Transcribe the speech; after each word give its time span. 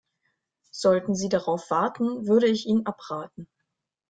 Sollten 0.71 1.13
Sie 1.13 1.29
darauf 1.29 1.69
warten, 1.69 2.25
würde 2.27 2.47
ich 2.47 2.65
Ihnen 2.65 2.87
abraten. 2.87 3.47